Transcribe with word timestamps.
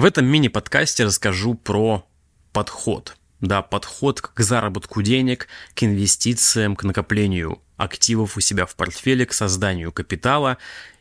В 0.00 0.04
этом 0.06 0.24
мини-подкасте 0.24 1.04
расскажу 1.04 1.52
про 1.52 2.08
подход. 2.54 3.18
Да, 3.42 3.60
подход 3.60 4.22
к 4.22 4.40
заработку 4.40 5.02
денег, 5.02 5.46
к 5.74 5.82
инвестициям, 5.82 6.74
к 6.74 6.84
накоплению 6.84 7.60
активов 7.76 8.38
у 8.38 8.40
себя 8.40 8.64
в 8.64 8.76
портфеле, 8.76 9.26
к 9.26 9.34
созданию 9.34 9.92
капитала 9.92 10.56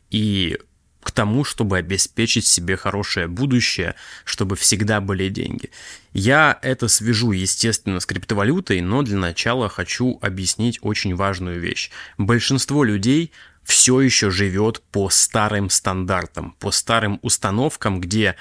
и 0.09 0.59
к 1.01 1.11
тому, 1.11 1.45
чтобы 1.45 1.77
обеспечить 1.77 2.45
себе 2.45 2.75
хорошее 2.75 3.27
будущее, 3.27 3.95
чтобы 4.25 4.57
всегда 4.57 4.99
были 4.99 5.29
деньги. 5.29 5.71
Я 6.11 6.59
это 6.61 6.89
свяжу, 6.89 7.31
естественно, 7.31 8.01
с 8.01 8.05
криптовалютой, 8.05 8.81
но 8.81 9.01
для 9.01 9.17
начала 9.17 9.69
хочу 9.69 10.19
объяснить 10.21 10.77
очень 10.81 11.15
важную 11.15 11.61
вещь. 11.61 11.89
Большинство 12.17 12.83
людей 12.83 13.31
все 13.63 14.01
еще 14.01 14.29
живет 14.29 14.81
по 14.91 15.09
старым 15.09 15.69
стандартам, 15.69 16.57
по 16.59 16.71
старым 16.71 17.19
установкам, 17.21 18.01
где 18.01 18.35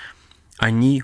они 0.58 1.02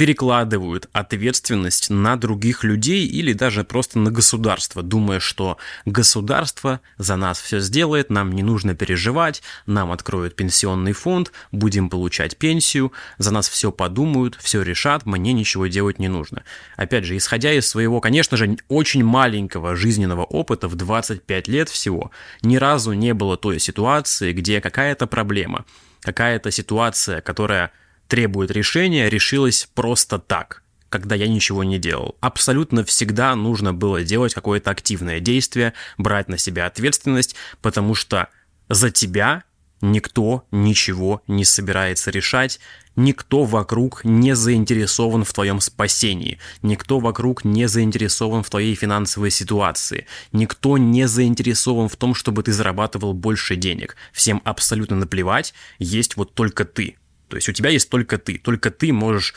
перекладывают 0.00 0.88
ответственность 0.94 1.90
на 1.90 2.16
других 2.16 2.64
людей 2.64 3.06
или 3.06 3.34
даже 3.34 3.64
просто 3.64 3.98
на 3.98 4.10
государство, 4.10 4.82
думая, 4.82 5.20
что 5.20 5.58
государство 5.84 6.80
за 6.96 7.16
нас 7.16 7.38
все 7.38 7.60
сделает, 7.60 8.08
нам 8.08 8.32
не 8.32 8.42
нужно 8.42 8.74
переживать, 8.74 9.42
нам 9.66 9.92
откроют 9.92 10.36
пенсионный 10.36 10.94
фонд, 10.94 11.32
будем 11.52 11.90
получать 11.90 12.38
пенсию, 12.38 12.94
за 13.18 13.30
нас 13.30 13.50
все 13.50 13.72
подумают, 13.72 14.38
все 14.40 14.62
решат, 14.62 15.04
мне 15.04 15.34
ничего 15.34 15.66
делать 15.66 15.98
не 15.98 16.08
нужно. 16.08 16.44
Опять 16.78 17.04
же, 17.04 17.14
исходя 17.14 17.52
из 17.52 17.68
своего, 17.68 18.00
конечно 18.00 18.38
же, 18.38 18.56
очень 18.68 19.04
маленького 19.04 19.76
жизненного 19.76 20.24
опыта 20.24 20.66
в 20.66 20.76
25 20.76 21.46
лет 21.48 21.68
всего, 21.68 22.10
ни 22.40 22.56
разу 22.56 22.94
не 22.94 23.12
было 23.12 23.36
той 23.36 23.60
ситуации, 23.60 24.32
где 24.32 24.62
какая-то 24.62 25.06
проблема, 25.06 25.66
какая-то 26.00 26.50
ситуация, 26.50 27.20
которая 27.20 27.70
требует 28.10 28.50
решения, 28.50 29.08
решилось 29.08 29.68
просто 29.72 30.18
так, 30.18 30.62
когда 30.90 31.14
я 31.14 31.28
ничего 31.28 31.64
не 31.64 31.78
делал. 31.78 32.16
Абсолютно 32.20 32.84
всегда 32.84 33.34
нужно 33.36 33.72
было 33.72 34.02
делать 34.02 34.34
какое-то 34.34 34.70
активное 34.70 35.20
действие, 35.20 35.72
брать 35.96 36.28
на 36.28 36.36
себя 36.36 36.66
ответственность, 36.66 37.36
потому 37.62 37.94
что 37.94 38.28
за 38.68 38.90
тебя 38.90 39.44
никто 39.80 40.44
ничего 40.50 41.22
не 41.28 41.44
собирается 41.44 42.10
решать, 42.10 42.58
никто 42.96 43.44
вокруг 43.44 44.04
не 44.04 44.34
заинтересован 44.34 45.24
в 45.24 45.32
твоем 45.32 45.60
спасении, 45.60 46.38
никто 46.62 46.98
вокруг 46.98 47.44
не 47.44 47.68
заинтересован 47.68 48.42
в 48.42 48.50
твоей 48.50 48.74
финансовой 48.74 49.30
ситуации, 49.30 50.06
никто 50.32 50.78
не 50.78 51.06
заинтересован 51.06 51.88
в 51.88 51.96
том, 51.96 52.14
чтобы 52.14 52.42
ты 52.42 52.52
зарабатывал 52.52 53.14
больше 53.14 53.54
денег. 53.54 53.96
Всем 54.12 54.42
абсолютно 54.44 54.96
наплевать, 54.96 55.54
есть 55.78 56.16
вот 56.16 56.34
только 56.34 56.64
ты. 56.64 56.96
То 57.30 57.36
есть 57.36 57.48
у 57.48 57.52
тебя 57.52 57.70
есть 57.70 57.88
только 57.88 58.18
ты, 58.18 58.38
только 58.38 58.70
ты 58.70 58.92
можешь 58.92 59.34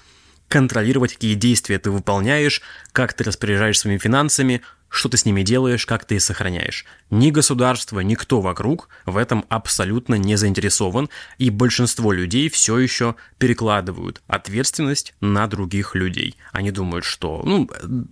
контролировать, 0.49 1.13
какие 1.13 1.35
действия 1.35 1.79
ты 1.79 1.89
выполняешь, 1.89 2.61
как 2.91 3.13
ты 3.13 3.23
распоряжаешься 3.23 3.83
своими 3.83 3.99
финансами, 3.99 4.61
что 4.93 5.09
ты 5.09 5.17
с 5.17 5.25
ними 5.25 5.41
делаешь, 5.41 5.87
как 5.87 6.05
ты 6.05 6.15
их 6.15 6.21
сохраняешь. 6.21 6.85
Ни 7.09 7.31
государство, 7.31 7.99
никто 7.99 8.41
вокруг 8.41 8.89
в 9.07 9.17
этом 9.17 9.43
абсолютно 9.49 10.15
не 10.15 10.35
заинтересован, 10.35 11.09
и 11.39 11.49
большинство 11.49 12.11
людей 12.11 12.47
все 12.47 12.77
еще 12.77 13.15
перекладывают 13.39 14.21
ответственность 14.27 15.15
на 15.19 15.47
других 15.47 15.95
людей. 15.95 16.37
Они 16.51 16.69
думают, 16.69 17.05
что, 17.05 17.41
ну, 17.43 17.67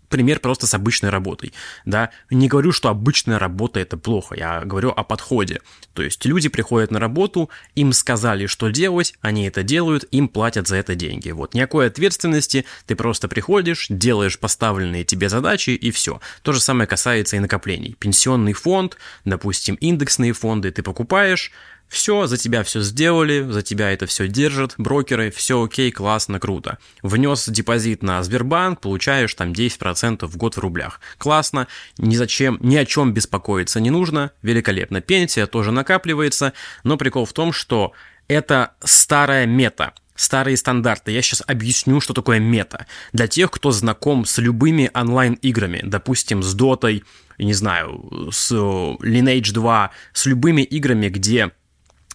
пример 0.10 0.40
просто 0.40 0.66
с 0.66 0.74
обычной 0.74 1.12
работой, 1.12 1.54
да, 1.86 2.10
не 2.32 2.48
говорю, 2.48 2.72
что 2.72 2.90
обычная 2.90 3.38
работа 3.38 3.80
это 3.80 3.96
плохо, 3.96 4.34
я 4.36 4.62
говорю 4.62 4.90
о 4.90 5.04
подходе. 5.04 5.62
То 5.94 6.02
есть 6.02 6.26
люди 6.26 6.50
приходят 6.50 6.90
на 6.90 7.00
работу, 7.00 7.52
им 7.76 7.94
сказали, 7.94 8.48
что 8.48 8.70
делать, 8.70 9.14
они 9.22 9.46
это 9.46 9.62
делают, 9.62 10.06
им 10.12 10.28
платят 10.28 10.68
за 10.68 10.78
это 10.78 10.96
деньги. 10.96 11.30
Вот, 11.30 11.54
никакой 11.54 11.88
ответственности, 11.88 12.66
ты 12.88 12.96
просто 12.96 13.28
приходишь, 13.28 13.86
делаешь 13.90 14.40
поставленные 14.40 15.04
тебе 15.04 15.30
задачи 15.30 15.70
и 15.70 15.92
все. 15.92 16.20
То 16.42 16.54
же 16.54 16.60
самое 16.60 16.71
самое 16.72 16.88
касается 16.88 17.36
и 17.36 17.40
накоплений. 17.40 17.98
Пенсионный 18.00 18.54
фонд, 18.54 18.96
допустим, 19.26 19.76
индексные 19.76 20.32
фонды 20.32 20.72
ты 20.72 20.82
покупаешь, 20.82 21.52
все, 21.90 22.28
за 22.28 22.38
тебя 22.38 22.64
все 22.64 22.80
сделали, 22.80 23.42
за 23.42 23.62
тебя 23.62 23.92
это 23.92 24.06
все 24.06 24.30
держат, 24.30 24.76
брокеры, 24.78 25.32
все 25.32 25.62
окей, 25.62 25.92
классно, 25.92 26.40
круто. 26.40 26.78
Внес 27.04 27.50
депозит 27.50 28.04
на 28.04 28.24
Сбербанк, 28.24 28.80
получаешь 28.80 29.34
там 29.34 29.52
10% 29.52 30.26
в 30.26 30.38
год 30.38 30.56
в 30.56 30.60
рублях. 30.60 31.02
Классно, 31.18 31.68
ни 31.98 32.16
зачем, 32.16 32.58
ни 32.62 32.78
о 32.78 32.86
чем 32.86 33.14
беспокоиться 33.14 33.82
не 33.82 33.90
нужно, 33.90 34.32
великолепно. 34.42 35.02
Пенсия 35.02 35.48
тоже 35.48 35.74
накапливается, 35.74 36.54
но 36.86 36.96
прикол 36.96 37.26
в 37.26 37.34
том, 37.34 37.52
что 37.52 37.92
это 38.30 38.76
старая 38.82 39.46
мета 39.46 39.94
старые 40.22 40.56
стандарты. 40.56 41.12
Я 41.12 41.22
сейчас 41.22 41.42
объясню, 41.48 42.00
что 42.00 42.14
такое 42.14 42.40
мета. 42.40 42.86
Для 43.12 43.28
тех, 43.28 43.50
кто 43.50 43.72
знаком 43.72 44.26
с 44.26 44.38
любыми 44.38 44.92
онлайн-играми, 44.94 45.82
допустим, 45.84 46.44
с 46.44 46.54
Дотой, 46.54 47.04
не 47.40 47.54
знаю, 47.54 48.30
с 48.32 48.52
Lineage 48.52 49.52
2, 49.52 49.92
с 50.14 50.26
любыми 50.28 50.62
играми, 50.62 51.10
где 51.10 51.52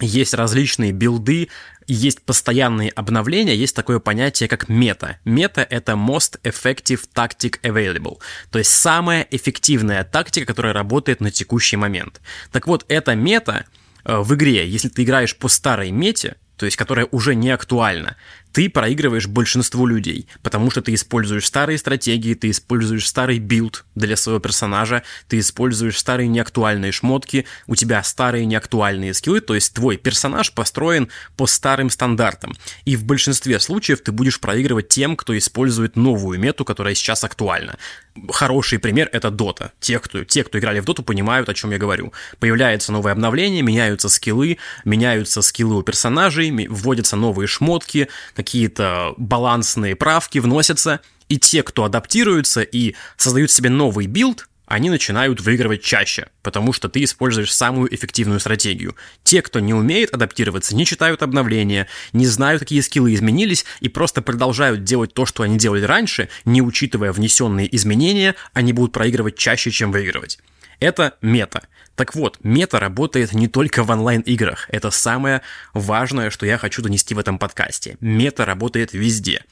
есть 0.01 0.35
различные 0.35 0.93
билды, 0.93 1.49
есть 1.89 2.23
постоянные 2.23 2.91
обновления, 2.91 3.57
есть 3.57 3.75
такое 3.75 3.99
понятие, 3.99 4.49
как 4.49 4.69
мета. 4.69 5.19
Мета— 5.25 5.67
это 5.71 5.93
Most 5.93 6.39
Effective 6.43 7.01
Tactic 7.13 7.61
Available, 7.63 8.19
то 8.51 8.59
есть 8.59 8.71
самая 8.71 9.27
эффективная 9.31 10.05
тактика, 10.05 10.47
которая 10.47 10.73
работает 10.73 11.21
на 11.21 11.31
текущий 11.31 11.77
момент. 11.77 12.21
Так 12.53 12.67
вот, 12.67 12.85
эта 12.89 13.15
мета 13.15 13.67
э, 14.05 14.19
в 14.19 14.35
игре, 14.35 14.69
если 14.69 14.89
ты 14.89 15.03
играешь 15.03 15.37
по 15.37 15.49
старой 15.49 15.91
мете, 15.91 16.37
то 16.57 16.67
есть 16.67 16.77
которая 16.77 17.07
уже 17.11 17.35
не 17.35 17.51
актуальна, 17.51 18.17
ты 18.57 18.71
проигрываешь 18.71 19.27
большинству 19.27 19.85
людей, 19.85 20.29
потому 20.43 20.71
что 20.71 20.81
ты 20.81 20.95
используешь 20.95 21.45
старые 21.45 21.77
стратегии, 21.77 22.33
ты 22.33 22.49
используешь 22.49 23.07
старый 23.07 23.39
билд 23.39 23.85
для 23.95 24.17
своего 24.17 24.41
персонажа, 24.41 25.03
ты 25.29 25.41
используешь 25.41 25.99
старые 25.99 26.29
неактуальные 26.29 26.91
шмотки, 26.91 27.45
у 27.67 27.77
тебя 27.77 28.03
старые 28.03 28.47
неактуальные 28.47 29.13
скиллы, 29.13 29.43
то 29.43 29.55
есть 29.55 29.75
твой 29.75 29.99
персонаж 29.99 30.55
построен 30.55 31.11
по 31.37 31.47
старым 31.47 31.91
стандартам. 31.91 32.57
И 32.87 32.97
в 32.97 33.05
большинстве 33.05 33.61
случаев 33.61 34.01
ты 34.01 34.11
будешь 34.11 34.41
проигрывать 34.41 34.89
тем, 34.89 35.17
кто 35.17 35.37
использует 35.37 35.97
новую 35.97 36.41
мету, 36.41 36.65
которая 36.65 36.95
сейчас 36.95 37.25
актуальна. 37.25 37.77
Хороший 38.31 38.79
пример— 38.79 39.11
это 39.13 39.29
Dota. 39.29 39.73
Те 39.81 39.99
кто, 39.99 40.25
те, 40.25 40.45
кто 40.45 40.59
играли 40.59 40.81
в 40.81 40.85
Доту, 40.85 41.03
понимают, 41.03 41.51
о 41.51 41.55
чем 41.55 41.73
я 41.73 41.79
говорю. 41.79 42.15
Появляется 42.39 42.91
новое 42.91 43.13
обновление, 43.13 43.61
меняются 43.61 44.09
скиллы, 44.09 44.57
меняются 44.87 45.43
скиллы 45.43 45.77
у 45.77 45.83
персонажей, 45.83 46.51
вводятся 46.69 47.17
новые 47.17 47.47
шмотки, 47.47 48.09
какие-то 48.47 49.15
балансные 49.17 49.97
правки 49.97 50.39
вносятся, 50.39 51.01
и 51.29 51.37
те, 51.37 51.65
кто 51.65 51.85
адаптируются 51.85 52.63
и 52.63 52.95
создают 53.17 53.51
себе 53.51 53.71
новый 53.71 54.07
билд, 54.07 54.49
они 54.67 54.89
начинают 54.89 55.41
выигрывать 55.41 55.83
чаще, 55.83 56.29
потому 56.43 56.73
что 56.73 56.89
ты 56.89 57.03
используешь 57.03 57.55
самую 57.55 57.93
эффективную 57.93 58.41
стратегию. 58.41 58.97
Те, 59.25 59.43
кто 59.43 59.61
не 59.61 59.75
умеет 59.75 60.15
адаптироваться, 60.15 60.77
не 60.77 60.85
читают 60.85 61.23
обновления, 61.23 61.89
не 62.13 62.27
знают, 62.27 62.61
какие 62.61 62.81
скиллы 62.81 63.15
изменились, 63.15 63.65
и 63.81 63.89
просто 63.89 64.23
продолжают 64.23 64.85
делать 64.85 65.13
то, 65.13 65.27
что 65.27 65.43
они 65.43 65.59
делали 65.59 65.83
раньше, 65.83 66.29
не 66.45 66.63
учитывая 66.63 67.13
внесенные 67.13 67.75
изменения, 67.75 68.35
они 68.53 68.73
будут 68.73 68.93
проигрывать 68.93 69.37
чаще, 69.37 69.71
чем 69.71 69.93
выигрывать. 69.93 70.39
Это 70.79 71.15
мета. 71.23 71.63
Так 71.97 72.15
вот, 72.15 72.39
мета 72.43 72.79
работает 72.79 73.33
не 73.33 73.49
только 73.49 73.83
в 73.83 73.91
онлайн-играх. 73.91 74.69
Это 74.71 74.91
самое 74.91 75.41
важное, 75.73 76.31
что 76.31 76.47
я 76.47 76.59
хочу 76.59 76.83
донести 76.83 77.15
в 77.15 77.19
этом 77.19 77.39
подкасте. 77.39 77.97
Мета 78.01 78.45
работает 78.45 78.93
везде. 78.93 79.43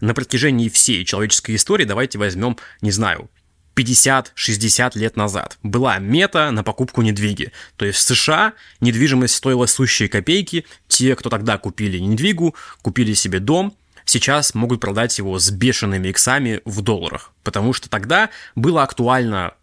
На 0.00 0.14
протяжении 0.14 0.70
всей 0.70 1.04
человеческой 1.04 1.56
истории 1.56 1.84
давайте 1.84 2.18
возьмем, 2.18 2.56
не 2.80 2.90
знаю, 2.90 3.30
50-60 3.76 4.98
лет 4.98 5.16
назад 5.16 5.58
была 5.62 5.98
мета 5.98 6.50
на 6.50 6.64
покупку 6.64 7.02
недвиги. 7.02 7.52
То 7.76 7.84
есть 7.84 7.98
в 7.98 8.02
США 8.02 8.54
недвижимость 8.80 9.34
стоила 9.34 9.66
сущие 9.66 10.08
копейки. 10.08 10.64
Те, 10.88 11.14
кто 11.16 11.28
тогда 11.28 11.58
купили 11.58 11.98
недвигу, 11.98 12.54
купили 12.80 13.12
себе 13.12 13.40
дом, 13.40 13.76
сейчас 14.06 14.54
могут 14.54 14.80
продать 14.80 15.18
его 15.18 15.38
с 15.38 15.50
бешеными 15.50 16.08
иксами 16.08 16.62
в 16.64 16.80
долларах. 16.80 17.32
Потому 17.42 17.72
что 17.74 17.88
тогда 17.88 18.30
было 18.54 18.82
актуально 18.82 19.54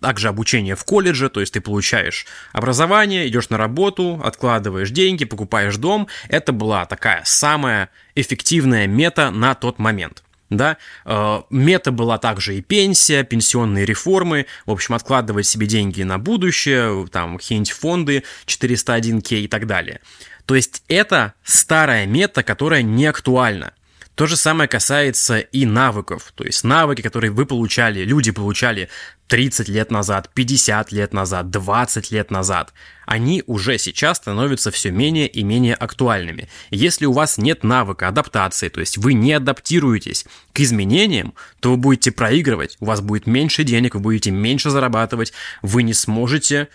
также 0.00 0.28
обучение 0.28 0.76
в 0.76 0.84
колледже, 0.84 1.28
то 1.28 1.40
есть 1.40 1.52
ты 1.52 1.60
получаешь 1.60 2.26
образование, 2.52 3.28
идешь 3.28 3.48
на 3.50 3.56
работу, 3.56 4.20
откладываешь 4.24 4.90
деньги, 4.90 5.24
покупаешь 5.24 5.76
дом. 5.76 6.08
Это 6.28 6.52
была 6.52 6.86
такая 6.86 7.22
самая 7.24 7.90
эффективная 8.14 8.86
мета 8.86 9.30
на 9.30 9.54
тот 9.54 9.78
момент. 9.78 10.22
Да, 10.50 10.78
э, 11.04 11.42
мета 11.50 11.92
была 11.92 12.16
также 12.16 12.56
и 12.56 12.62
пенсия, 12.62 13.22
пенсионные 13.22 13.84
реформы, 13.84 14.46
в 14.64 14.70
общем, 14.70 14.94
откладывать 14.94 15.46
себе 15.46 15.66
деньги 15.66 16.02
на 16.02 16.18
будущее, 16.18 17.06
там, 17.12 17.36
какие-нибудь 17.36 17.70
фонды 17.72 18.24
401к 18.46 19.34
и 19.34 19.46
так 19.46 19.66
далее. 19.66 20.00
То 20.46 20.54
есть 20.54 20.82
это 20.88 21.34
старая 21.44 22.06
мета, 22.06 22.42
которая 22.42 22.80
не 22.80 23.04
актуальна. 23.04 23.74
То 24.18 24.26
же 24.26 24.34
самое 24.34 24.68
касается 24.68 25.38
и 25.38 25.64
навыков. 25.64 26.32
То 26.34 26.42
есть 26.42 26.64
навыки, 26.64 27.02
которые 27.02 27.30
вы 27.30 27.46
получали, 27.46 28.00
люди 28.00 28.32
получали 28.32 28.88
30 29.28 29.68
лет 29.68 29.92
назад, 29.92 30.28
50 30.34 30.90
лет 30.90 31.12
назад, 31.12 31.50
20 31.50 32.10
лет 32.10 32.32
назад, 32.32 32.74
они 33.06 33.44
уже 33.46 33.78
сейчас 33.78 34.16
становятся 34.16 34.72
все 34.72 34.90
менее 34.90 35.28
и 35.28 35.44
менее 35.44 35.76
актуальными. 35.76 36.48
Если 36.70 37.06
у 37.06 37.12
вас 37.12 37.38
нет 37.38 37.62
навыка 37.62 38.08
адаптации, 38.08 38.68
то 38.70 38.80
есть 38.80 38.98
вы 38.98 39.12
не 39.12 39.34
адаптируетесь 39.34 40.26
к 40.52 40.58
изменениям, 40.58 41.34
то 41.60 41.70
вы 41.70 41.76
будете 41.76 42.10
проигрывать, 42.10 42.76
у 42.80 42.86
вас 42.86 43.00
будет 43.00 43.28
меньше 43.28 43.62
денег, 43.62 43.94
вы 43.94 44.00
будете 44.00 44.32
меньше 44.32 44.70
зарабатывать, 44.70 45.32
вы 45.62 45.84
не 45.84 45.94
сможете 45.94 46.66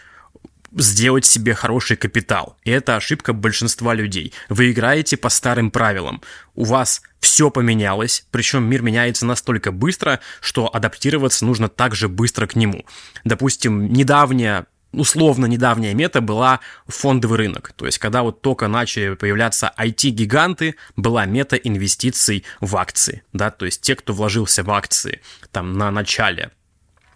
сделать 0.78 1.26
себе 1.26 1.54
хороший 1.54 1.98
капитал. 1.98 2.58
И 2.64 2.72
это 2.72 2.96
ошибка 2.96 3.34
большинства 3.34 3.94
людей. 3.94 4.34
Вы 4.50 4.72
играете 4.72 5.18
по 5.18 5.30
старым 5.30 5.72
правилам. 5.72 6.22
У 6.56 6.64
вас 6.66 7.02
все 7.20 7.50
поменялось, 7.50 8.26
причем 8.32 8.64
мир 8.64 8.82
меняется 8.82 9.26
настолько 9.26 9.72
быстро, 9.72 10.20
что 10.42 10.74
адаптироваться 10.74 11.46
нужно 11.46 11.70
так 11.70 11.96
же 11.96 12.10
быстро 12.10 12.48
к 12.48 12.56
нему. 12.56 12.86
Допустим, 13.24 13.92
недавняя 13.92 14.66
условно 14.94 15.48
недавняя 15.48 15.94
мета 15.94 16.22
была 16.22 16.60
фондовый 16.88 17.40
рынок. 17.40 17.74
То 17.76 17.86
есть, 17.86 17.98
когда 17.98 18.22
вот 18.22 18.42
только 18.42 18.68
начали 18.68 19.16
появляться 19.16 19.74
IT-гиганты, 19.78 20.76
была 20.96 21.26
мета 21.26 21.56
инвестиций 21.56 22.46
в 22.60 22.78
акции. 22.78 23.24
Да? 23.34 23.50
То 23.50 23.66
есть, 23.66 23.82
те, 23.82 23.96
кто 23.96 24.14
вложился 24.14 24.64
в 24.64 24.72
акции 24.72 25.22
там 25.52 25.74
на 25.74 25.92
начале 25.92 26.52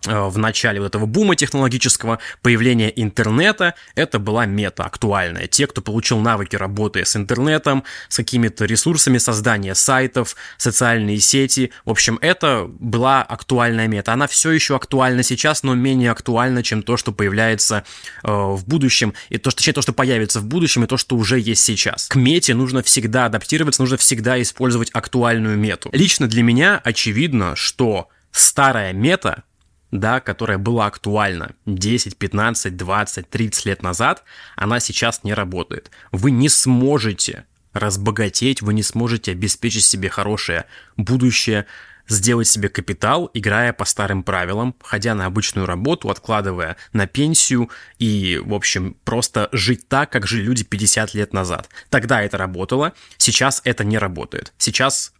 в 0.08 0.38
начале 0.38 0.80
вот 0.80 0.88
этого 0.88 1.06
бума 1.06 1.36
технологического, 1.36 2.20
появления 2.42 2.92
интернета, 2.96 3.76
это 3.96 4.20
была 4.20 4.46
мета 4.46 4.84
актуальная. 4.84 5.48
Те, 5.48 5.68
кто 5.68 5.82
получил 5.82 6.20
навыки 6.20 6.56
работы 6.56 7.06
с 7.06 7.16
интернетом, 7.16 7.84
с 8.10 8.18
какими-то 8.18 8.66
ресурсами 8.66 9.18
создания 9.18 9.76
сайтов, 9.76 10.36
социальные 10.58 11.20
сети, 11.20 11.72
в 11.86 11.92
общем, 11.92 12.18
это 12.22 12.68
была 12.68 13.22
актуальная 13.24 13.88
мета. 13.88 14.14
Она 14.14 14.28
все 14.28 14.52
еще 14.52 14.76
актуальна 14.76 15.24
сейчас, 15.24 15.64
но 15.64 15.76
менее 15.76 16.12
актуальна, 16.12 16.64
чем 16.64 16.84
то, 16.84 16.98
что 16.98 17.12
появляется 17.12 17.84
э, 18.24 18.28
в 18.32 18.66
будущем, 18.66 19.14
и 19.30 19.38
то, 19.38 19.52
что, 19.52 19.58
точнее, 19.58 19.74
то, 19.74 19.82
что 19.82 19.94
появится 19.94 20.40
в 20.40 20.46
будущем, 20.46 20.84
и 20.84 20.88
то, 20.88 20.98
что 20.98 21.16
уже 21.16 21.40
есть 21.40 21.64
сейчас. 21.64 22.08
К 22.08 22.16
мете 22.16 22.54
нужно 22.54 22.82
всегда 22.84 23.26
адаптироваться, 23.26 23.82
нужно 23.82 23.98
всегда 23.98 24.42
использовать 24.42 24.90
актуальную 24.94 25.58
мету. 25.58 25.90
Лично 25.94 26.28
для 26.28 26.44
меня 26.44 26.82
очевидно, 26.84 27.56
что 27.56 28.10
старая 28.32 28.94
мета 28.94 29.44
да, 29.92 30.20
которая 30.20 30.58
была 30.58 30.88
актуальна 30.88 31.52
10, 31.66 32.18
15, 32.18 32.76
20, 32.76 33.30
30 33.30 33.66
лет 33.66 33.84
назад, 33.84 34.24
она 34.56 34.80
сейчас 34.80 35.24
не 35.24 35.34
работает. 35.34 35.92
Вы 36.12 36.32
не 36.32 36.50
сможете 36.50 37.46
разбогатеть, 37.74 38.62
вы 38.62 38.74
не 38.74 38.84
сможете 38.84 39.32
обеспечить 39.32 39.86
себе 39.86 40.10
хорошее 40.10 40.66
будущее, 40.98 41.66
сделать 42.08 42.48
себе 42.48 42.70
капитал, 42.70 43.30
играя 43.34 43.74
по 43.74 43.86
старым 43.86 44.24
правилам, 44.24 44.76
ходя 44.82 45.14
на 45.14 45.26
обычную 45.26 45.68
работу, 45.68 46.10
откладывая 46.10 46.78
на 46.94 47.06
пенсию 47.06 47.70
и, 48.00 48.42
в 48.44 48.54
общем, 48.54 48.96
просто 49.04 49.50
жить 49.52 49.88
так, 49.88 50.10
как 50.12 50.26
жили 50.26 50.44
люди 50.44 50.64
50 50.64 51.14
лет 51.14 51.34
назад. 51.34 51.70
Тогда 51.90 52.22
это 52.22 52.38
работало, 52.38 52.94
сейчас 53.18 53.62
это 53.66 53.84
не 53.84 53.98
работает. 53.98 54.54
Сейчас 54.58 55.14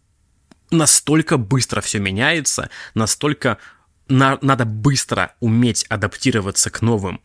настолько 0.70 1.36
быстро 1.36 1.80
все 1.80 1.98
меняется, 1.98 2.70
настолько 2.94 3.58
на, 4.08 4.38
надо 4.42 4.64
быстро 4.64 5.34
уметь 5.40 5.84
адаптироваться 5.88 6.70
к 6.70 6.82
новым 6.82 7.20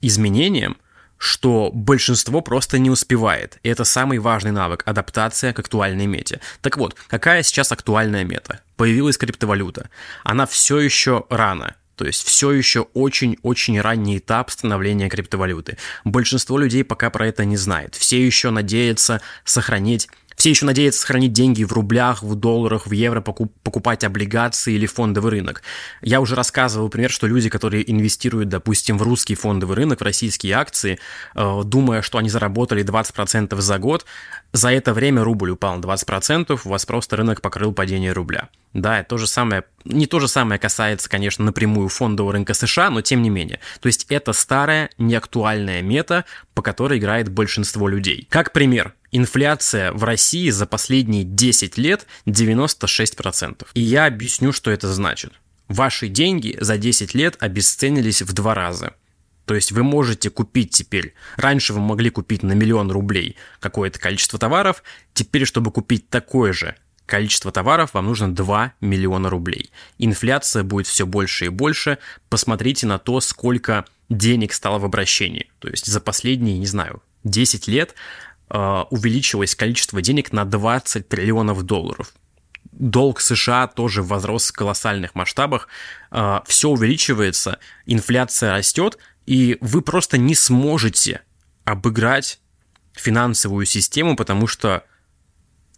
изменениям, 0.00 0.76
что 1.18 1.70
большинство 1.72 2.40
просто 2.40 2.78
не 2.78 2.90
успевает. 2.90 3.58
И 3.62 3.68
это 3.68 3.84
самый 3.84 4.18
важный 4.18 4.52
навык– 4.52 4.82
адаптация 4.86 5.52
к 5.52 5.58
актуальной 5.58 6.06
мете. 6.06 6.40
Так 6.62 6.76
вот, 6.76 6.94
какая 7.08 7.42
сейчас 7.42 7.72
актуальная 7.72 8.24
мета? 8.24 8.60
Появилась 8.76 9.18
криптовалюта. 9.18 9.90
Она 10.22 10.46
все 10.46 10.78
еще 10.78 11.24
рано. 11.28 11.74
То 11.96 12.06
есть 12.06 12.24
все 12.24 12.52
еще 12.52 12.82
очень-очень 12.94 13.80
ранний 13.80 14.18
этап 14.18 14.52
становления 14.52 15.08
криптовалюты. 15.08 15.78
Большинство 16.04 16.56
людей 16.56 16.84
пока 16.84 17.10
про 17.10 17.26
это 17.26 17.44
не 17.44 17.56
знает. 17.56 17.96
Все 17.96 18.24
еще 18.24 18.50
надеются 18.50 19.20
сохранить 19.44 20.08
все 20.38 20.50
еще 20.50 20.66
надеются 20.66 21.00
сохранить 21.00 21.32
деньги 21.32 21.64
в 21.64 21.72
рублях, 21.72 22.22
в 22.22 22.36
долларах, 22.36 22.86
в 22.86 22.92
евро, 22.92 23.20
покупать 23.20 24.04
облигации 24.04 24.74
или 24.74 24.86
фондовый 24.86 25.32
рынок. 25.32 25.62
Я 26.00 26.20
уже 26.20 26.36
рассказывал 26.36 26.88
пример, 26.88 27.10
что 27.10 27.26
люди, 27.26 27.48
которые 27.50 27.90
инвестируют, 27.90 28.48
допустим, 28.48 28.98
в 28.98 29.02
русский 29.02 29.34
фондовый 29.34 29.76
рынок, 29.76 30.00
в 30.00 30.04
российские 30.04 30.54
акции, 30.54 31.00
э, 31.34 31.62
думая, 31.64 32.02
что 32.02 32.18
они 32.18 32.28
заработали 32.28 32.84
20% 32.84 33.60
за 33.60 33.78
год, 33.78 34.06
за 34.52 34.70
это 34.70 34.94
время 34.94 35.24
рубль 35.24 35.50
упал 35.50 35.76
на 35.76 35.80
20%, 35.80 36.60
у 36.64 36.68
вас 36.68 36.86
просто 36.86 37.16
рынок 37.16 37.42
покрыл 37.42 37.72
падение 37.72 38.12
рубля. 38.12 38.48
Да, 38.74 39.02
то 39.02 39.18
же 39.18 39.26
самое, 39.26 39.64
не 39.84 40.06
то 40.06 40.20
же 40.20 40.28
самое 40.28 40.60
касается, 40.60 41.10
конечно, 41.10 41.44
напрямую 41.44 41.88
фондового 41.88 42.34
рынка 42.34 42.54
США, 42.54 42.90
но 42.90 43.00
тем 43.00 43.22
не 43.22 43.30
менее. 43.30 43.58
То 43.80 43.88
есть 43.88 44.06
это 44.08 44.32
старая, 44.32 44.90
неактуальная 44.98 45.82
мета, 45.82 46.26
по 46.54 46.62
которой 46.62 46.98
играет 46.98 47.28
большинство 47.28 47.88
людей. 47.88 48.28
Как 48.30 48.52
пример, 48.52 48.94
инфляция 49.12 49.92
в 49.92 50.04
России 50.04 50.50
за 50.50 50.66
последние 50.66 51.24
10 51.24 51.78
лет 51.78 52.06
96%. 52.26 53.66
И 53.74 53.80
я 53.80 54.06
объясню, 54.06 54.52
что 54.52 54.70
это 54.70 54.92
значит. 54.92 55.32
Ваши 55.68 56.08
деньги 56.08 56.56
за 56.60 56.78
10 56.78 57.14
лет 57.14 57.36
обесценились 57.40 58.22
в 58.22 58.32
два 58.32 58.54
раза. 58.54 58.94
То 59.44 59.54
есть 59.54 59.72
вы 59.72 59.82
можете 59.82 60.28
купить 60.28 60.70
теперь, 60.70 61.14
раньше 61.36 61.72
вы 61.72 61.80
могли 61.80 62.10
купить 62.10 62.42
на 62.42 62.52
миллион 62.52 62.90
рублей 62.90 63.36
какое-то 63.60 63.98
количество 63.98 64.38
товаров, 64.38 64.82
теперь, 65.14 65.46
чтобы 65.46 65.70
купить 65.70 66.10
такое 66.10 66.52
же 66.52 66.76
количество 67.06 67.50
товаров, 67.50 67.94
вам 67.94 68.04
нужно 68.04 68.34
2 68.34 68.74
миллиона 68.82 69.30
рублей. 69.30 69.70
Инфляция 69.96 70.62
будет 70.62 70.86
все 70.86 71.06
больше 71.06 71.46
и 71.46 71.48
больше. 71.48 71.96
Посмотрите 72.28 72.86
на 72.86 72.98
то, 72.98 73.20
сколько 73.20 73.86
денег 74.10 74.52
стало 74.52 74.78
в 74.78 74.84
обращении. 74.84 75.50
То 75.58 75.68
есть 75.68 75.86
за 75.86 76.00
последние, 76.00 76.58
не 76.58 76.66
знаю, 76.66 77.02
10 77.24 77.66
лет 77.66 77.94
увеличилось 78.50 79.54
количество 79.54 80.00
денег 80.00 80.32
на 80.32 80.44
20 80.44 81.08
триллионов 81.08 81.62
долларов. 81.62 82.12
Долг 82.72 83.20
США 83.20 83.66
тоже 83.66 84.02
возрос 84.02 84.48
в 84.48 84.52
колоссальных 84.52 85.14
масштабах. 85.14 85.68
Э, 86.10 86.40
все 86.46 86.68
увеличивается, 86.68 87.58
инфляция 87.86 88.52
растет, 88.52 88.98
и 89.26 89.58
вы 89.60 89.82
просто 89.82 90.16
не 90.16 90.34
сможете 90.34 91.22
обыграть 91.64 92.40
финансовую 92.92 93.66
систему, 93.66 94.16
потому 94.16 94.46
что 94.46 94.84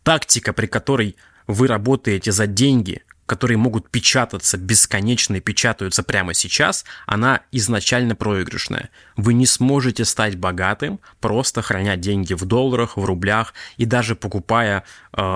тактика, 0.03 0.53
при 0.53 0.67
которой 0.67 1.17
вы 1.47 1.67
работаете 1.67 2.33
за 2.33 2.47
деньги, 2.47 3.03
которые 3.31 3.59
могут 3.59 3.89
печататься 3.89 4.59
бесконечно 4.59 5.37
и 5.37 5.41
печатаются 5.41 6.03
прямо 6.03 6.35
сейчас, 6.35 6.85
она 7.07 7.43
изначально 7.53 8.17
проигрышная. 8.17 8.91
Вы 9.17 9.35
не 9.35 9.47
сможете 9.47 10.05
стать 10.05 10.35
богатым, 10.35 10.99
просто 11.21 11.63
храня 11.63 11.95
деньги 11.95 12.35
в 12.35 12.45
долларах, 12.45 12.97
в 12.97 13.05
рублях 13.05 13.55
и 13.77 13.85
даже 13.85 14.17
покупая 14.17 14.79
э, 14.79 14.83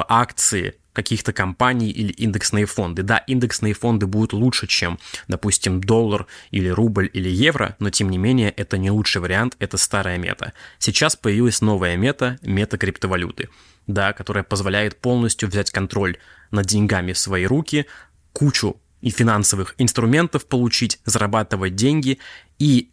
акции 0.08 0.74
каких-то 0.94 1.34
компаний 1.34 1.90
или 1.90 2.12
индексные 2.12 2.64
фонды. 2.64 3.02
Да, 3.02 3.18
индексные 3.18 3.74
фонды 3.74 4.06
будут 4.06 4.32
лучше, 4.32 4.66
чем, 4.66 4.98
допустим, 5.28 5.82
доллар 5.82 6.26
или 6.50 6.68
рубль 6.68 7.10
или 7.12 7.28
евро, 7.28 7.76
но 7.80 7.90
тем 7.90 8.08
не 8.08 8.16
менее 8.16 8.50
это 8.50 8.78
не 8.78 8.90
лучший 8.90 9.20
вариант, 9.20 9.56
это 9.58 9.76
старая 9.76 10.16
мета. 10.16 10.54
Сейчас 10.78 11.16
появилась 11.16 11.60
новая 11.60 11.96
мета, 11.96 12.38
мета 12.42 12.78
криптовалюты, 12.78 13.50
да, 13.86 14.12
которая 14.14 14.44
позволяет 14.44 14.96
полностью 14.96 15.50
взять 15.50 15.70
контроль 15.70 16.16
над 16.50 16.66
деньгами 16.66 17.12
в 17.12 17.18
свои 17.18 17.44
руки, 17.44 17.86
кучу 18.32 18.80
и 19.00 19.10
финансовых 19.10 19.74
инструментов 19.76 20.46
получить, 20.46 21.00
зарабатывать 21.04 21.74
деньги 21.74 22.20
и 22.58 22.90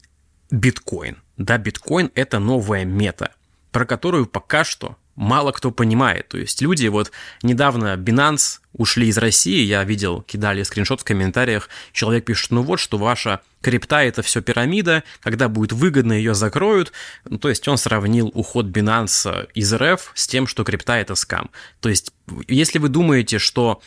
биткоин. 0.49 1.17
Да, 1.37 1.57
биткоин 1.57 2.11
это 2.15 2.39
новая 2.39 2.83
мета, 2.83 3.33
про 3.71 3.85
которую 3.85 4.25
пока 4.25 4.63
что 4.63 4.97
мало 5.15 5.51
кто 5.51 5.71
понимает. 5.71 6.27
То 6.29 6.37
есть 6.37 6.61
люди, 6.61 6.87
вот 6.87 7.11
недавно 7.43 7.95
Binance 7.95 8.59
ушли 8.73 9.07
из 9.07 9.17
России, 9.17 9.63
я 9.63 9.83
видел, 9.83 10.21
кидали 10.21 10.63
скриншот 10.63 11.01
в 11.01 11.03
комментариях, 11.03 11.69
человек 11.91 12.25
пишет, 12.25 12.51
ну 12.51 12.61
вот, 12.61 12.79
что 12.79 12.97
ваша 12.97 13.41
крипта 13.61 14.03
это 14.03 14.21
все 14.21 14.41
пирамида, 14.41 15.03
когда 15.21 15.49
будет 15.49 15.73
выгодно, 15.73 16.13
ее 16.13 16.33
закроют. 16.33 16.91
Ну, 17.25 17.37
то 17.37 17.49
есть 17.49 17.67
он 17.67 17.77
сравнил 17.77 18.31
уход 18.33 18.67
Binance 18.67 19.49
из 19.53 19.73
РФ 19.73 20.11
с 20.15 20.27
тем, 20.27 20.47
что 20.47 20.63
крипта 20.63 20.97
это 20.97 21.15
скам. 21.15 21.49
То 21.79 21.89
есть 21.89 22.13
если 22.47 22.79
вы 22.79 22.89
думаете, 22.89 23.39
что 23.39 23.81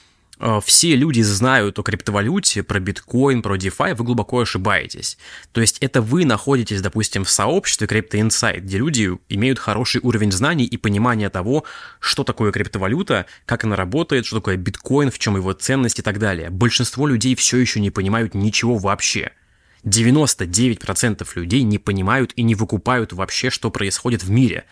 все 0.65 0.95
люди 0.95 1.23
знают 1.23 1.79
о 1.79 1.83
криптовалюте, 1.83 2.63
про 2.63 2.79
биткоин, 2.81 3.41
про 3.41 3.57
DeFi, 3.57 3.95
вы 3.95 4.05
глубоко 4.05 4.41
ошибаетесь. 4.41 5.17
То 5.53 5.61
есть 5.61 5.79
это 5.81 6.03
вы 6.03 6.25
находитесь, 6.25 6.83
допустим, 6.83 7.25
в 7.25 7.31
сообществе 7.31 7.87
Crypto 7.87 8.21
Insight, 8.21 8.61
где 8.61 8.79
люди 8.79 9.11
имеют 9.29 9.59
хороший 9.59 10.01
уровень 10.03 10.33
знаний 10.33 10.67
и 10.67 10.77
понимания 10.77 11.31
того, 11.31 11.65
что 11.99 12.25
такое 12.25 12.53
криптовалюта, 12.53 13.27
как 13.47 13.65
она 13.65 13.77
работает, 13.77 14.27
что 14.27 14.37
такое 14.37 14.57
биткоин, 14.57 15.11
в 15.11 15.19
чем 15.19 15.37
его 15.37 15.53
ценность 15.53 15.99
и 15.99 16.03
так 16.03 16.19
далее. 16.19 16.51
Большинство 16.51 17.07
людей 17.07 17.35
все 17.35 17.57
еще 17.57 17.81
не 17.81 17.91
понимают 17.91 18.35
ничего 18.35 18.77
вообще. 18.77 19.33
99% 19.85 21.27
людей 21.37 21.63
не 21.63 21.79
понимают 21.79 22.33
и 22.37 22.43
не 22.43 22.55
выкупают 22.55 23.13
вообще, 23.13 23.51
что 23.51 23.71
происходит 23.71 24.25
в 24.25 24.31
мире. 24.31 24.65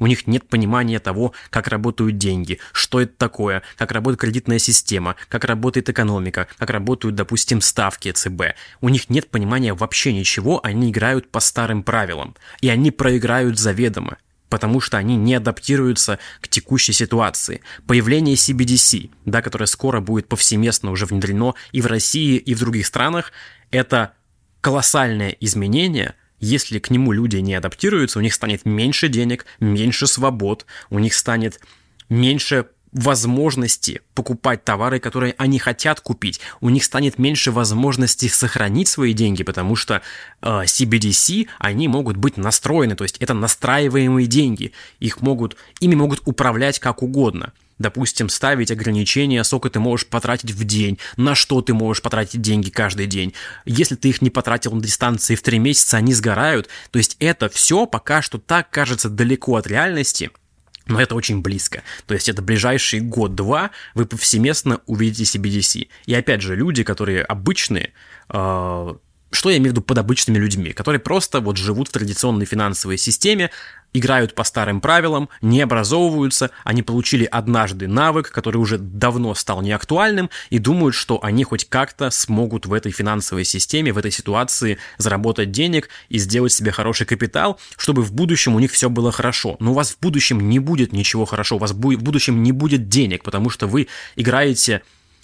У 0.00 0.06
них 0.06 0.26
нет 0.26 0.48
понимания 0.48 0.98
того, 0.98 1.34
как 1.50 1.68
работают 1.68 2.18
деньги, 2.18 2.58
что 2.72 3.00
это 3.00 3.12
такое, 3.16 3.62
как 3.76 3.92
работает 3.92 4.20
кредитная 4.20 4.58
система, 4.58 5.14
как 5.28 5.44
работает 5.44 5.88
экономика, 5.88 6.48
как 6.58 6.70
работают, 6.70 7.14
допустим, 7.14 7.60
ставки 7.60 8.10
ЦБ. 8.10 8.54
У 8.80 8.88
них 8.88 9.10
нет 9.10 9.30
понимания 9.30 9.74
вообще 9.74 10.12
ничего, 10.12 10.60
они 10.64 10.90
играют 10.90 11.30
по 11.30 11.38
старым 11.38 11.82
правилам. 11.84 12.34
И 12.60 12.68
они 12.68 12.90
проиграют 12.90 13.58
заведомо 13.58 14.18
потому 14.48 14.80
что 14.80 14.96
они 14.98 15.14
не 15.14 15.36
адаптируются 15.36 16.18
к 16.40 16.48
текущей 16.48 16.92
ситуации. 16.92 17.60
Появление 17.86 18.34
CBDC, 18.34 19.10
да, 19.24 19.42
которое 19.42 19.66
скоро 19.66 20.00
будет 20.00 20.26
повсеместно 20.26 20.90
уже 20.90 21.06
внедрено 21.06 21.54
и 21.70 21.80
в 21.80 21.86
России, 21.86 22.36
и 22.36 22.54
в 22.54 22.58
других 22.58 22.88
странах, 22.88 23.30
это 23.70 24.14
колоссальное 24.60 25.30
изменение, 25.38 26.16
если 26.40 26.78
к 26.78 26.90
нему 26.90 27.12
люди 27.12 27.36
не 27.36 27.54
адаптируются, 27.54 28.18
у 28.18 28.22
них 28.22 28.34
станет 28.34 28.64
меньше 28.64 29.08
денег, 29.08 29.46
меньше 29.60 30.06
свобод, 30.06 30.66
у 30.88 30.98
них 30.98 31.14
станет 31.14 31.60
меньше 32.08 32.66
возможности 32.92 34.00
покупать 34.14 34.64
товары, 34.64 34.98
которые 34.98 35.34
они 35.38 35.58
хотят 35.58 36.00
купить. 36.00 36.40
У 36.60 36.70
них 36.70 36.84
станет 36.84 37.18
меньше 37.18 37.52
возможности 37.52 38.26
сохранить 38.26 38.88
свои 38.88 39.12
деньги, 39.12 39.44
потому 39.44 39.76
что 39.76 40.02
э, 40.42 40.46
CBDC, 40.64 41.46
они 41.58 41.88
могут 41.88 42.16
быть 42.16 42.36
настроены, 42.36 42.96
то 42.96 43.04
есть 43.04 43.18
это 43.18 43.34
настраиваемые 43.34 44.26
деньги. 44.26 44.72
Их 44.98 45.20
могут, 45.20 45.56
ими 45.78 45.94
могут 45.94 46.22
управлять 46.24 46.80
как 46.80 47.02
угодно. 47.02 47.52
Допустим, 47.80 48.28
ставить 48.28 48.70
ограничения, 48.70 49.42
сколько 49.42 49.70
ты 49.70 49.80
можешь 49.80 50.06
потратить 50.06 50.50
в 50.50 50.64
день, 50.64 50.98
на 51.16 51.34
что 51.34 51.62
ты 51.62 51.72
можешь 51.72 52.02
потратить 52.02 52.42
деньги 52.42 52.68
каждый 52.68 53.06
день. 53.06 53.32
Если 53.64 53.96
ты 53.96 54.10
их 54.10 54.20
не 54.20 54.28
потратил 54.28 54.72
на 54.72 54.82
дистанции 54.82 55.34
в 55.34 55.40
три 55.40 55.58
месяца, 55.58 55.96
они 55.96 56.12
сгорают. 56.12 56.68
То 56.90 56.98
есть 56.98 57.16
это 57.20 57.48
все 57.48 57.86
пока 57.86 58.20
что 58.20 58.36
так 58.38 58.68
кажется 58.70 59.08
далеко 59.08 59.56
от 59.56 59.66
реальности– 59.66 60.30
но 60.86 61.00
это 61.00 61.14
очень 61.14 61.40
близко. 61.40 61.82
То 62.06 62.14
есть 62.14 62.28
это 62.28 62.42
ближайший 62.42 62.98
год-два 62.98 63.70
вы 63.94 64.06
повсеместно 64.06 64.80
увидите 64.86 65.22
CBDC. 65.38 65.88
И 66.06 66.14
опять 66.14 66.42
же, 66.42 66.56
люди, 66.56 66.82
которые 66.82 67.22
обычные, 67.22 67.92
э, 68.28 68.94
что 69.30 69.50
я 69.50 69.56
имею 69.56 69.70
в 69.70 69.72
виду 69.72 69.82
под 69.82 69.98
обычными 69.98 70.38
людьми, 70.38 70.72
которые 70.72 71.00
просто 71.00 71.40
вот 71.40 71.56
живут 71.56 71.88
в 71.88 71.92
традиционной 71.92 72.46
финансовой 72.46 72.98
системе, 72.98 73.50
играют 73.92 74.34
по 74.34 74.44
старым 74.44 74.80
правилам, 74.80 75.28
не 75.42 75.60
образовываются, 75.60 76.50
они 76.64 76.82
получили 76.82 77.24
однажды 77.24 77.88
навык, 77.88 78.30
который 78.30 78.58
уже 78.58 78.78
давно 78.78 79.34
стал 79.34 79.62
неактуальным, 79.62 80.30
и 80.50 80.58
думают, 80.58 80.94
что 80.94 81.22
они 81.22 81.44
хоть 81.44 81.68
как-то 81.68 82.10
смогут 82.10 82.66
в 82.66 82.72
этой 82.72 82.92
финансовой 82.92 83.44
системе, 83.44 83.92
в 83.92 83.98
этой 83.98 84.10
ситуации 84.10 84.78
заработать 84.98 85.50
денег 85.50 85.88
и 86.08 86.18
сделать 86.18 86.52
себе 86.52 86.70
хороший 86.70 87.06
капитал, 87.06 87.58
чтобы 87.76 88.02
в 88.02 88.12
будущем 88.12 88.54
у 88.54 88.60
них 88.60 88.72
все 88.72 88.88
было 88.88 89.12
хорошо. 89.12 89.56
Но 89.60 89.72
у 89.72 89.74
вас 89.74 89.92
в 89.92 90.00
будущем 90.00 90.48
не 90.48 90.58
будет 90.58 90.92
ничего 90.92 91.24
хорошо, 91.24 91.56
у 91.56 91.58
вас 91.58 91.72
в 91.72 91.78
будущем 91.78 92.42
не 92.42 92.52
будет 92.52 92.88
денег, 92.88 93.24
потому 93.24 93.50
что 93.50 93.66
вы 93.66 93.88
играете 94.16 94.82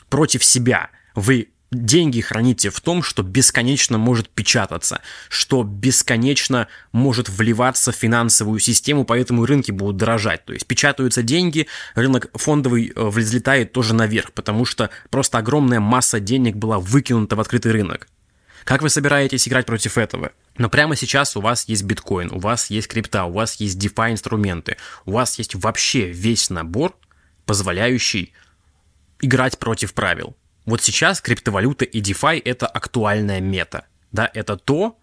против 0.08 0.44
себя. 0.44 0.90
Вы 1.14 1.48
деньги 1.70 2.20
храните 2.20 2.70
в 2.70 2.80
том, 2.80 3.02
что 3.02 3.22
бесконечно 3.22 3.98
может 3.98 4.28
печататься, 4.28 5.00
что 5.28 5.62
бесконечно 5.62 6.68
может 6.92 7.28
вливаться 7.28 7.92
в 7.92 7.96
финансовую 7.96 8.60
систему, 8.60 9.04
поэтому 9.04 9.46
рынки 9.46 9.70
будут 9.70 9.96
дорожать. 9.96 10.44
То 10.44 10.52
есть 10.52 10.66
печатаются 10.66 11.22
деньги, 11.22 11.66
рынок 11.94 12.28
фондовый 12.34 12.92
э, 12.94 13.04
взлетает 13.08 13.72
тоже 13.72 13.94
наверх, 13.94 14.32
потому 14.32 14.64
что 14.64 14.90
просто 15.10 15.38
огромная 15.38 15.80
масса 15.80 16.20
денег 16.20 16.56
была 16.56 16.78
выкинута 16.78 17.36
в 17.36 17.40
открытый 17.40 17.72
рынок. 17.72 18.08
Как 18.64 18.82
вы 18.82 18.88
собираетесь 18.88 19.46
играть 19.46 19.64
против 19.66 19.96
этого? 19.96 20.32
Но 20.58 20.68
прямо 20.68 20.96
сейчас 20.96 21.36
у 21.36 21.40
вас 21.40 21.68
есть 21.68 21.84
биткоин, 21.84 22.32
у 22.32 22.40
вас 22.40 22.68
есть 22.68 22.88
крипта, 22.88 23.24
у 23.24 23.32
вас 23.32 23.54
есть 23.56 23.78
DeFi 23.78 24.10
инструменты, 24.12 24.76
у 25.04 25.12
вас 25.12 25.38
есть 25.38 25.54
вообще 25.54 26.10
весь 26.10 26.50
набор, 26.50 26.96
позволяющий 27.44 28.32
играть 29.20 29.58
против 29.58 29.94
правил. 29.94 30.36
Вот 30.66 30.82
сейчас 30.82 31.20
криптовалюта 31.20 31.84
и 31.84 32.02
DeFi– 32.02 32.42
это 32.44 32.66
актуальная 32.66 33.40
мета. 33.40 33.86
Да, 34.10 34.28
это 34.34 34.56
то, 34.56 34.98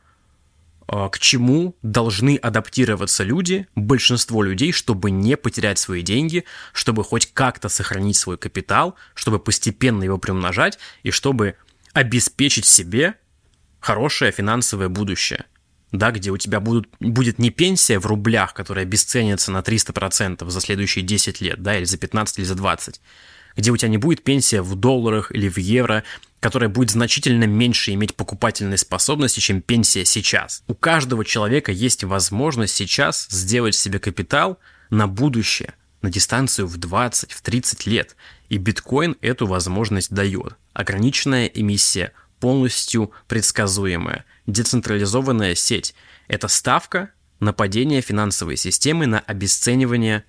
э, 0.87 1.09
к 1.09 1.19
чему 1.19 1.75
должны 1.81 2.35
адаптироваться 2.35 3.23
люди, 3.23 3.67
большинство 3.73 4.43
людей, 4.43 4.73
чтобы 4.73 5.09
не 5.09 5.37
потерять 5.37 5.79
свои 5.79 6.01
деньги, 6.01 6.43
чтобы 6.73 7.05
хоть 7.05 7.33
как-то 7.33 7.69
сохранить 7.69 8.17
свой 8.17 8.37
капитал, 8.37 8.95
чтобы 9.13 9.39
постепенно 9.39 10.03
его 10.03 10.17
приумножать 10.17 10.77
и 11.03 11.11
чтобы 11.11 11.55
обеспечить 11.93 12.65
себе 12.65 13.15
хорошее 13.79 14.33
финансовое 14.33 14.89
будущее. 14.89 15.45
Да, 15.93 16.09
где 16.09 16.31
у 16.31 16.37
тебя 16.37 16.59
будут, 16.59 16.89
будет 16.99 17.37
не 17.37 17.51
пенсия 17.51 17.99
в 17.99 18.07
рублях, 18.07 18.55
которая 18.55 18.83
обесценится 18.83 19.51
на 19.51 19.59
300% 19.59 20.49
за 20.49 20.59
следующие 20.59 21.05
10 21.05 21.39
лет, 21.39 21.61
да, 21.61 21.77
или 21.77 21.85
за 21.85 21.97
15, 21.97 22.39
или 22.39 22.45
за 22.45 22.55
20, 22.55 22.99
где 23.55 23.71
у 23.71 23.77
тебя 23.77 23.89
не 23.89 23.97
будет 23.97 24.23
пенсия 24.23 24.61
в 24.61 24.75
долларах 24.75 25.31
или 25.31 25.49
в 25.49 25.57
евро, 25.57 26.03
которая 26.39 26.69
будет 26.69 26.91
значительно 26.91 27.45
меньше 27.45 27.93
иметь 27.93 28.15
покупательной 28.15 28.77
способности, 28.77 29.39
чем 29.39 29.61
пенсия 29.61 30.03
сейчас. 30.05 30.63
У 30.67 30.75
каждого 30.75 31.23
человека 31.23 31.71
есть 31.71 32.03
возможность 32.03 32.75
сейчас 32.75 33.27
сделать 33.29 33.75
себе 33.75 33.99
капитал 33.99 34.59
на 34.89 35.07
будущее, 35.07 35.73
на 36.01 36.09
дистанцию 36.09 36.67
в 36.67 36.77
20, 36.77 37.31
в 37.31 37.41
30 37.41 37.85
лет. 37.87 38.15
И 38.49 38.57
биткоин 38.57 39.15
эту 39.21 39.47
возможность 39.47 40.11
дает. 40.11 40.55
Ограниченная 40.73 41.45
эмиссия, 41.45 42.11
полностью 42.41 43.11
предсказуемая, 43.27 44.25
децентрализованная 44.45 45.55
сеть. 45.55 45.95
Это 46.27 46.49
ставка 46.49 47.11
на 47.39 47.53
падение 47.53 48.01
финансовой 48.01 48.57
системы, 48.57 49.05
на 49.05 49.19
обесценивание 49.19 50.25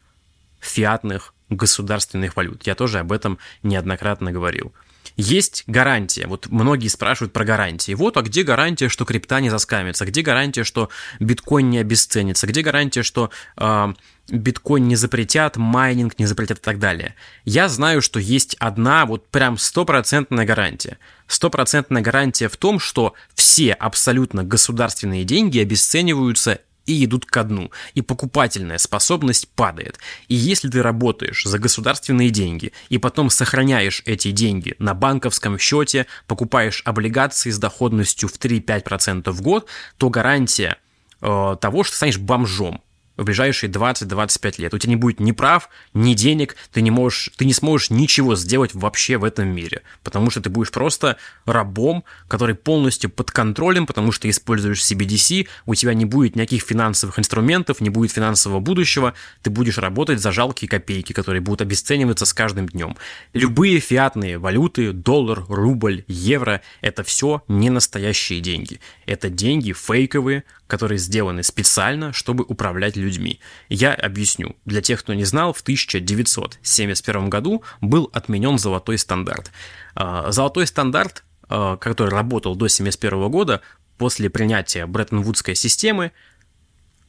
фиатных 0.60 1.33
государственных 1.50 2.36
валют. 2.36 2.66
Я 2.66 2.74
тоже 2.74 2.98
об 2.98 3.12
этом 3.12 3.38
неоднократно 3.62 4.32
говорил. 4.32 4.72
Есть 5.16 5.64
гарантия. 5.68 6.26
Вот 6.26 6.48
многие 6.48 6.88
спрашивают 6.88 7.32
про 7.32 7.44
гарантии. 7.44 7.94
Вот, 7.94 8.16
а 8.16 8.22
где 8.22 8.42
гарантия, 8.42 8.88
что 8.88 9.04
крипта 9.04 9.40
не 9.40 9.48
заскамится? 9.48 10.04
Где 10.04 10.22
гарантия, 10.22 10.64
что 10.64 10.88
биткоин 11.20 11.70
не 11.70 11.78
обесценится? 11.78 12.48
Где 12.48 12.62
гарантия, 12.62 13.04
что 13.04 13.30
э, 13.56 13.94
биткоин 14.28 14.88
не 14.88 14.96
запретят, 14.96 15.56
майнинг 15.56 16.18
не 16.18 16.26
запретят 16.26 16.58
и 16.58 16.62
так 16.62 16.80
далее? 16.80 17.14
Я 17.44 17.68
знаю, 17.68 18.02
что 18.02 18.18
есть 18.18 18.56
одна 18.58 19.06
вот 19.06 19.28
прям 19.28 19.56
стопроцентная 19.56 20.46
гарантия. 20.46 20.98
Стопроцентная 21.28 22.02
гарантия 22.02 22.48
в 22.48 22.56
том, 22.56 22.80
что 22.80 23.14
все 23.34 23.72
абсолютно 23.72 24.42
государственные 24.42 25.24
деньги 25.24 25.60
обесцениваются 25.60 26.60
и 26.86 27.04
идут 27.04 27.26
ко 27.26 27.44
дну, 27.44 27.70
и 27.94 28.02
покупательная 28.02 28.78
способность 28.78 29.48
падает. 29.48 29.98
И 30.28 30.34
если 30.34 30.68
ты 30.68 30.82
работаешь 30.82 31.44
за 31.44 31.58
государственные 31.58 32.30
деньги 32.30 32.72
и 32.88 32.98
потом 32.98 33.30
сохраняешь 33.30 34.02
эти 34.06 34.30
деньги 34.30 34.74
на 34.78 34.94
банковском 34.94 35.58
счете, 35.58 36.06
покупаешь 36.26 36.82
облигации 36.84 37.50
с 37.50 37.58
доходностью 37.58 38.28
в 38.28 38.38
3-5% 38.38 39.30
в 39.30 39.42
год, 39.42 39.68
то 39.98 40.10
гарантия 40.10 40.78
э, 41.20 41.56
того, 41.60 41.84
что 41.84 41.96
станешь 41.96 42.18
бомжом 42.18 42.82
в 43.16 43.24
ближайшие 43.24 43.70
20-25 43.70 44.54
лет. 44.60 44.74
У 44.74 44.78
тебя 44.78 44.90
не 44.90 44.96
будет 44.96 45.20
ни 45.20 45.32
прав, 45.32 45.68
ни 45.92 46.14
денег, 46.14 46.56
ты 46.72 46.82
не, 46.82 46.90
можешь, 46.90 47.30
ты 47.36 47.44
не 47.44 47.52
сможешь 47.52 47.90
ничего 47.90 48.34
сделать 48.36 48.74
вообще 48.74 49.16
в 49.16 49.24
этом 49.24 49.48
мире, 49.48 49.82
потому 50.02 50.30
что 50.30 50.40
ты 50.40 50.50
будешь 50.50 50.70
просто 50.70 51.16
рабом, 51.46 52.04
который 52.28 52.54
полностью 52.54 53.10
под 53.10 53.30
контролем, 53.30 53.86
потому 53.86 54.12
что 54.12 54.28
используешь 54.28 54.80
CBDC, 54.80 55.46
у 55.66 55.74
тебя 55.74 55.94
не 55.94 56.04
будет 56.04 56.36
никаких 56.36 56.62
финансовых 56.62 57.18
инструментов, 57.18 57.80
не 57.80 57.90
будет 57.90 58.12
финансового 58.12 58.60
будущего, 58.60 59.14
ты 59.42 59.50
будешь 59.50 59.78
работать 59.78 60.20
за 60.20 60.32
жалкие 60.32 60.68
копейки, 60.68 61.12
которые 61.12 61.40
будут 61.40 61.62
обесцениваться 61.62 62.26
с 62.26 62.32
каждым 62.32 62.68
днем. 62.68 62.96
Любые 63.32 63.80
фиатные 63.80 64.38
валюты, 64.38 64.92
доллар, 64.92 65.44
рубль, 65.48 66.04
евро, 66.08 66.60
это 66.80 67.04
все 67.04 67.42
не 67.48 67.70
настоящие 67.70 68.40
деньги. 68.40 68.80
Это 69.06 69.28
деньги 69.28 69.72
фейковые, 69.72 70.44
которые 70.74 70.98
сделаны 70.98 71.44
специально, 71.44 72.12
чтобы 72.12 72.42
управлять 72.42 72.96
людьми. 72.96 73.38
Я 73.68 73.94
объясню. 73.94 74.56
Для 74.64 74.82
тех, 74.82 74.98
кто 74.98 75.14
не 75.14 75.22
знал, 75.22 75.52
в 75.52 75.60
1971 75.60 77.30
году 77.30 77.62
был 77.80 78.10
отменен 78.12 78.58
золотой 78.58 78.98
стандарт. 78.98 79.52
А, 79.94 80.32
золотой 80.32 80.66
стандарт, 80.66 81.22
а, 81.48 81.76
который 81.76 82.10
работал 82.10 82.56
до 82.56 82.64
1971 82.64 83.30
года, 83.30 83.60
после 83.98 84.28
принятия 84.28 84.84
Бреттон-Вудской 84.86 85.54
системы, 85.54 86.10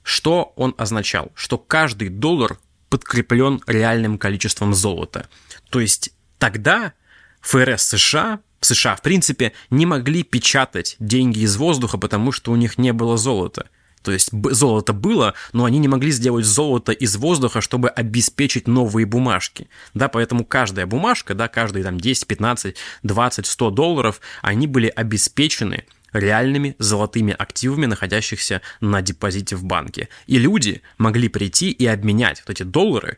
что 0.04 0.54
он 0.56 0.76
означал? 0.78 1.32
Что 1.34 1.58
каждый 1.58 2.10
доллар 2.10 2.60
подкреплен 2.90 3.62
реальным 3.66 4.20
количеством 4.20 4.76
золота. 4.76 5.28
То 5.72 5.80
есть 5.80 6.14
тогда 6.38 6.94
ФРС 7.42 7.82
США 7.82 8.42
США, 8.62 8.96
в 8.96 9.02
принципе, 9.02 9.54
не 9.70 9.86
могли 9.86 10.24
печатать 10.24 10.96
деньги 11.00 11.40
из 11.40 11.58
воздуха, 11.58 11.98
потому 11.98 12.32
что 12.32 12.52
у 12.52 12.56
них 12.56 12.78
не 12.78 12.94
было 12.94 13.18
золота. 13.18 13.68
То 14.06 14.12
есть 14.12 14.30
золото 14.32 14.94
было, 14.94 15.34
но 15.52 15.66
они 15.66 15.80
не 15.80 15.88
могли 15.88 16.12
сделать 16.12 16.46
золото 16.46 16.92
из 16.92 17.16
воздуха, 17.18 17.60
чтобы 17.60 17.90
обеспечить 17.90 18.68
новые 18.68 19.08
бумажки. 19.08 19.68
Да, 19.96 20.10
поэтому 20.10 20.46
каждая 20.46 20.86
бумажка, 20.86 21.34
да, 21.34 21.48
каждые 21.48 21.84
там 21.84 22.00
10, 22.00 22.28
15, 22.28 22.76
20, 23.02 23.46
100 23.48 23.70
долларов, 23.72 24.22
они 24.44 24.68
были 24.68 24.88
обеспечены 24.88 25.86
реальными 26.14 26.76
золотыми 26.78 27.36
активами, 27.38 27.88
находящихся 27.88 28.62
на 28.80 29.02
депозите 29.02 29.56
в 29.56 29.64
банке. 29.64 30.08
И 30.28 30.38
люди 30.38 30.84
могли 31.00 31.28
прийти 31.28 31.72
и 31.72 31.88
обменять 31.88 32.44
вот 32.46 32.52
эти 32.52 32.62
доллары 32.62 33.18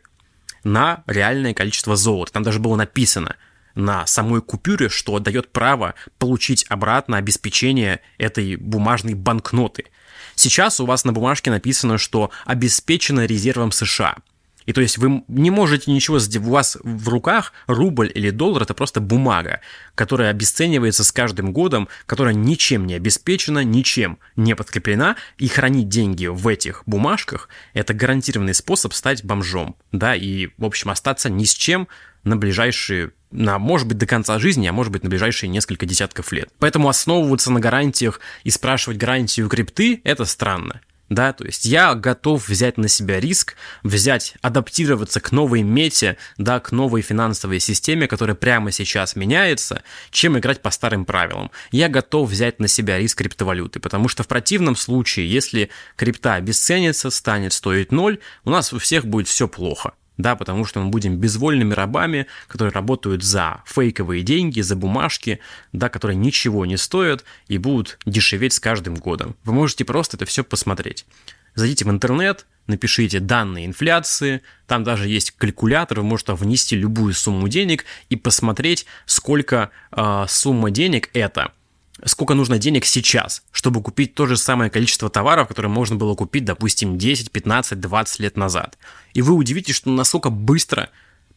на 0.64 1.04
реальное 1.06 1.52
количество 1.52 1.96
золота. 1.96 2.32
Там 2.32 2.42
даже 2.42 2.60
было 2.60 2.76
написано 2.76 3.36
на 3.78 4.06
самой 4.06 4.42
купюре, 4.42 4.88
что 4.88 5.18
дает 5.18 5.52
право 5.52 5.94
получить 6.18 6.66
обратно 6.68 7.16
обеспечение 7.16 8.00
этой 8.18 8.56
бумажной 8.56 9.14
банкноты. 9.14 9.86
Сейчас 10.34 10.80
у 10.80 10.86
вас 10.86 11.04
на 11.04 11.12
бумажке 11.12 11.50
написано, 11.50 11.96
что 11.96 12.30
обеспечено 12.44 13.24
резервом 13.24 13.72
США– 13.72 14.16
и 14.68 14.74
то 14.74 14.82
есть 14.82 14.98
вы 14.98 15.24
не 15.28 15.50
можете 15.50 15.90
ничего 15.90 16.18
сделать. 16.18 16.46
У 16.46 16.50
вас 16.50 16.76
в 16.82 17.08
руках 17.08 17.54
рубль 17.66 18.12
или 18.14 18.28
доллар– 18.28 18.62
это 18.64 18.74
просто 18.74 19.00
бумага, 19.00 19.62
которая 19.94 20.30
обесценивается 20.30 21.04
с 21.04 21.10
каждым 21.10 21.54
годом, 21.54 21.88
которая 22.04 22.34
ничем 22.34 22.86
не 22.86 22.92
обеспечена, 22.92 23.64
ничем 23.64 24.18
не 24.36 24.54
подкреплена. 24.54 25.16
И 25.38 25.48
хранить 25.48 25.88
деньги 25.88 26.26
в 26.26 26.46
этих 26.46 26.82
бумажках– 26.84 27.48
это 27.72 27.94
гарантированный 27.94 28.52
способ 28.52 28.92
стать 28.92 29.24
бомжом. 29.24 29.74
Да, 29.90 30.14
и, 30.14 30.48
в 30.58 30.66
общем, 30.66 30.90
остаться 30.90 31.30
ни 31.30 31.44
с 31.44 31.54
чем 31.54 31.88
на 32.24 32.36
ближайшие 32.36 33.12
на, 33.30 33.58
может 33.58 33.86
быть, 33.86 33.98
до 33.98 34.06
конца 34.06 34.38
жизни, 34.38 34.66
а 34.66 34.72
может 34.72 34.92
быть, 34.92 35.02
на 35.02 35.10
ближайшие 35.10 35.50
несколько 35.50 35.86
десятков 35.86 36.32
лет. 36.32 36.50
Поэтому 36.58 36.88
основываться 36.88 37.50
на 37.50 37.60
гарантиях 37.60 38.20
и 38.44 38.50
спрашивать 38.50 38.98
гарантию 38.98 39.48
крипты– 39.48 40.00
это 40.04 40.24
странно 40.24 40.80
да, 41.08 41.32
то 41.32 41.44
есть 41.44 41.64
я 41.64 41.94
готов 41.94 42.48
взять 42.48 42.76
на 42.76 42.88
себя 42.88 43.18
риск, 43.20 43.56
взять, 43.82 44.34
адаптироваться 44.42 45.20
к 45.20 45.32
новой 45.32 45.62
мете, 45.62 46.18
да, 46.36 46.60
к 46.60 46.72
новой 46.72 47.02
финансовой 47.02 47.60
системе, 47.60 48.06
которая 48.06 48.34
прямо 48.34 48.72
сейчас 48.72 49.16
меняется, 49.16 49.82
чем 50.10 50.38
играть 50.38 50.60
по 50.60 50.70
старым 50.70 51.04
правилам. 51.04 51.50
Я 51.70 51.88
готов 51.88 52.28
взять 52.30 52.60
на 52.60 52.68
себя 52.68 52.98
риск 52.98 53.18
криптовалюты, 53.18 53.80
потому 53.80 54.08
что 54.08 54.22
в 54.22 54.28
противном 54.28 54.76
случае, 54.76 55.30
если 55.30 55.70
крипта 55.96 56.34
обесценится, 56.34 57.10
станет 57.10 57.52
стоить 57.52 57.90
ноль, 57.90 58.18
у 58.44 58.50
нас 58.50 58.72
у 58.72 58.78
всех 58.78 59.06
будет 59.06 59.28
все 59.28 59.48
плохо 59.48 59.94
да, 60.18 60.36
потому 60.36 60.64
что 60.64 60.80
мы 60.80 60.90
будем 60.90 61.16
безвольными 61.16 61.72
рабами, 61.72 62.26
которые 62.48 62.72
работают 62.72 63.22
за 63.22 63.62
фейковые 63.64 64.22
деньги, 64.22 64.60
за 64.60 64.76
бумажки, 64.76 65.38
да, 65.72 65.88
которые 65.88 66.16
ничего 66.16 66.66
не 66.66 66.76
стоят 66.76 67.24
и 67.46 67.56
будут 67.56 67.98
дешеветь 68.04 68.52
с 68.52 68.60
каждым 68.60 68.96
годом. 68.96 69.36
Вы 69.44 69.54
можете 69.54 69.84
просто 69.84 70.16
это 70.16 70.26
все 70.26 70.44
посмотреть. 70.44 71.06
Зайдите 71.54 71.84
в 71.84 71.90
интернет, 71.90 72.46
напишите 72.66 73.20
данные 73.20 73.66
инфляции, 73.66 74.42
там 74.66 74.84
даже 74.84 75.08
есть 75.08 75.30
калькулятор, 75.32 76.00
вы 76.00 76.04
можете 76.04 76.34
внести 76.34 76.76
любую 76.76 77.14
сумму 77.14 77.48
денег 77.48 77.84
и 78.10 78.16
посмотреть, 78.16 78.86
сколько 79.06 79.70
э, 79.90 80.24
сумма 80.28 80.70
денег 80.70 81.08
это– 81.14 81.52
сколько 82.04 82.34
нужно 82.34 82.58
денег 82.58 82.84
сейчас, 82.84 83.42
чтобы 83.52 83.82
купить 83.82 84.14
то 84.14 84.26
же 84.26 84.36
самое 84.36 84.70
количество 84.70 85.10
товаров, 85.10 85.48
которые 85.48 85.70
можно 85.70 85.96
было 85.96 86.14
купить, 86.14 86.44
допустим, 86.44 86.98
10, 86.98 87.30
15, 87.30 87.80
20 87.80 88.20
лет 88.20 88.36
назад. 88.36 88.78
И 89.14 89.22
вы 89.22 89.34
удивитесь, 89.34 89.76
что 89.76 89.90
насколько 89.90 90.30
быстро 90.30 90.90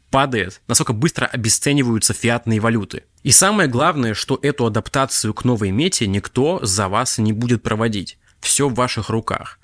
падает, 0.09 0.61
насколько 0.67 0.93
быстро 0.93 1.25
обесцениваются 1.25 2.13
фиатные 2.13 2.59
валюты. 2.59 3.03
И 3.23 3.31
самое 3.31 3.69
главное, 3.69 4.13
что 4.13 4.37
эту 4.41 4.65
адаптацию 4.65 5.33
к 5.33 5.45
новой 5.45 5.71
мете 5.71 6.05
никто 6.05 6.59
за 6.63 6.89
вас 6.89 7.17
не 7.17 7.33
будет 7.33 7.63
проводить. 7.63 8.17
Все 8.41 8.67
в 8.67 8.73
ваших 8.73 9.09
руках. 9.09 9.57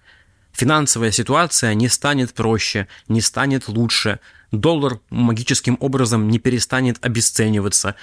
Финансовая 0.53 1.11
ситуация 1.11 1.73
не 1.75 1.87
станет 1.87 2.33
проще, 2.33 2.87
не 3.07 3.21
станет 3.21 3.67
лучше, 3.67 4.19
доллар 4.51 4.99
магическим 5.11 5.77
образом 5.79 6.29
не 6.29 6.39
перестанет 6.39 6.97
обесцениваться, 7.05 7.95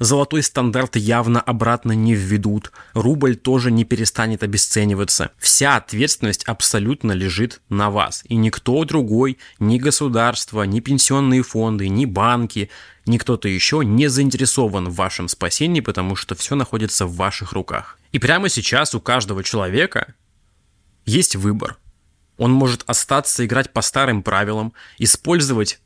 Золотой 0.00 0.42
стандарт 0.42 0.96
явно 0.96 1.42
обратно 1.42 1.92
не 1.92 2.14
введут, 2.14 2.72
рубль 2.94 3.36
тоже 3.36 3.70
не 3.70 3.84
перестанет 3.84 4.42
обесцениваться. 4.42 5.30
Вся 5.36 5.76
ответственность 5.76 6.42
абсолютно 6.44 7.12
лежит 7.12 7.60
на 7.68 7.90
вас. 7.90 8.24
И 8.24 8.36
никто 8.36 8.82
другой, 8.86 9.36
ни 9.58 9.76
государство, 9.78 10.62
ни 10.62 10.80
пенсионные 10.80 11.42
фонды, 11.42 11.90
ни 11.90 12.06
банки, 12.06 12.70
ни 13.04 13.18
кто-то 13.18 13.46
еще 13.48 13.82
не 13.84 14.08
заинтересован 14.08 14.88
в 14.88 14.94
вашем 14.94 15.28
спасении, 15.28 15.80
потому 15.80 16.16
что 16.16 16.34
все 16.34 16.54
находится 16.54 17.04
в 17.04 17.16
ваших 17.16 17.52
руках. 17.52 17.98
И 18.12 18.18
прямо 18.18 18.48
сейчас 18.48 18.94
у 18.94 19.02
каждого 19.02 19.44
человека 19.44 20.14
есть 21.04 21.36
выбор. 21.36 21.76
Он 22.38 22.52
может 22.52 22.84
остаться 22.86 23.44
играть 23.44 23.70
по 23.70 23.82
старым 23.82 24.22
правилам, 24.22 24.72
использовать 24.96 25.78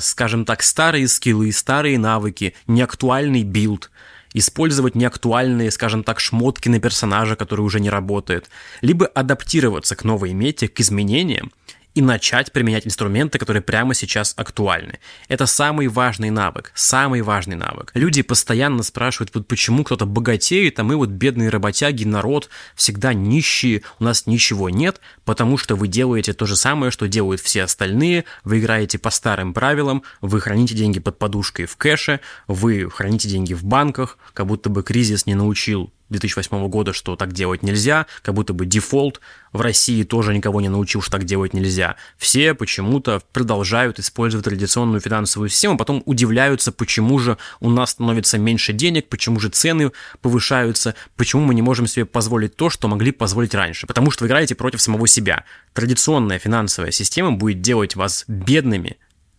скажем 0.00 0.44
так, 0.44 0.62
старые 0.62 1.08
скиллы, 1.08 1.52
старые 1.52 1.98
навыки, 1.98 2.54
неактуальный 2.66 3.42
билд, 3.42 3.90
использовать 4.34 4.94
неактуальные, 4.94 5.70
скажем 5.70 6.04
так, 6.04 6.20
шмотки 6.20 6.68
на 6.68 6.78
персонажа, 6.78 7.36
который 7.36 7.62
уже 7.62 7.80
не 7.80 7.90
работает, 7.90 8.50
либо 8.82 9.06
адаптироваться 9.06 9.96
к 9.96 10.04
новой 10.04 10.34
мете, 10.34 10.68
к 10.68 10.78
изменениям 10.80 11.52
и 11.96 12.02
начать 12.02 12.52
применять 12.52 12.86
инструменты, 12.86 13.38
которые 13.38 13.62
прямо 13.62 13.94
сейчас 13.94 14.34
актуальны. 14.36 15.00
Это 15.28 15.46
самый 15.46 15.88
важный 15.88 16.28
навык, 16.28 16.70
самый 16.74 17.22
важный 17.22 17.56
навык. 17.56 17.90
Люди 17.94 18.20
постоянно 18.20 18.82
спрашивают, 18.82 19.34
вот 19.34 19.48
почему 19.48 19.82
кто-то 19.82 20.04
богатеет, 20.04 20.78
а 20.78 20.84
мы 20.84 20.96
вот 20.96 21.08
бедные 21.08 21.48
работяги, 21.48 22.04
народ, 22.04 22.50
всегда 22.74 23.14
нищие, 23.14 23.82
у 23.98 24.04
нас 24.04 24.26
ничего 24.26 24.68
нет, 24.68 25.00
потому 25.24 25.56
что 25.56 25.74
вы 25.74 25.88
делаете 25.88 26.34
то 26.34 26.44
же 26.44 26.54
самое, 26.54 26.90
что 26.90 27.08
делают 27.08 27.40
все 27.40 27.62
остальные, 27.62 28.26
вы 28.44 28.58
играете 28.58 28.98
по 28.98 29.08
старым 29.08 29.54
правилам, 29.54 30.02
вы 30.20 30.38
храните 30.42 30.74
деньги 30.74 31.00
под 31.00 31.18
подушкой 31.18 31.64
в 31.64 31.78
кэше, 31.78 32.20
вы 32.46 32.90
храните 32.90 33.30
деньги 33.30 33.54
в 33.54 33.64
банках, 33.64 34.18
как 34.34 34.46
будто 34.46 34.68
бы 34.68 34.82
кризис 34.82 35.24
не 35.24 35.34
научил 35.34 35.90
2008 36.10 36.68
года, 36.68 36.92
что 36.92 37.16
так 37.16 37.32
делать 37.32 37.62
нельзя, 37.62 38.06
как 38.22 38.34
будто 38.34 38.52
бы 38.52 38.66
дефолт 38.66 39.20
в 39.52 39.60
России 39.60 40.02
тоже 40.02 40.34
никого 40.34 40.60
не 40.60 40.68
научил, 40.68 41.02
что 41.02 41.12
так 41.12 41.24
делать 41.24 41.54
нельзя. 41.54 41.96
Все 42.16 42.54
почему-то 42.54 43.22
продолжают 43.32 43.98
использовать 43.98 44.44
традиционную 44.44 45.00
финансовую 45.00 45.48
систему, 45.48 45.76
потом 45.76 46.02
удивляются, 46.06 46.72
почему 46.72 47.18
же 47.18 47.38
у 47.60 47.70
нас 47.70 47.90
становится 47.90 48.38
меньше 48.38 48.72
денег, 48.72 49.08
почему 49.08 49.40
же 49.40 49.48
цены 49.48 49.92
повышаются, 50.20 50.94
почему 51.16 51.44
мы 51.44 51.54
не 51.54 51.62
можем 51.62 51.86
себе 51.86 52.04
позволить 52.04 52.56
то, 52.56 52.70
что 52.70 52.88
могли 52.88 53.12
позволить 53.12 53.54
раньше. 53.54 53.86
Потому 53.86 54.10
что 54.10 54.24
вы 54.24 54.28
играете 54.28 54.54
против 54.54 54.80
самого 54.80 55.06
себя. 55.06 55.44
Традиционная 55.72 56.38
финансовая 56.38 56.90
система 56.90 57.32
будет 57.32 57.60
делать 57.60 57.96
вас 57.96 58.24
бедными, 58.28 58.96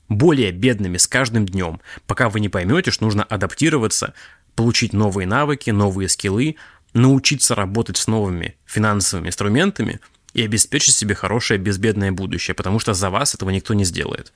более 0.09 0.51
бедными 0.51 0.97
с 0.97 1.07
каждым 1.07 1.45
днем, 1.45 1.81
пока 2.05 2.29
вы 2.29 2.39
не 2.39 2.49
поймете, 2.49 2.91
что 2.91 3.05
нужно 3.05 3.23
адаптироваться 3.23 4.13
получить 4.57 4.91
новые 4.91 5.27
навыки, 5.27 5.69
новые 5.69 6.09
скиллы, 6.09 6.55
научиться 6.93 7.53
работать 7.53 7.95
с 7.97 8.07
новыми 8.07 8.57
финансовыми 8.65 9.27
инструментами 9.27 9.99
и 10.33 10.43
обеспечить 10.43 10.95
себе 10.95 11.13
хорошее 11.13 11.59
безбедное 11.59 12.11
будущее, 12.11 12.55
потому 12.55 12.79
что 12.79 12.93
за 12.93 13.09
вас 13.11 13.35
этого 13.35 13.51
никто 13.51 13.75
не 13.75 13.85
сделает. 13.85 14.33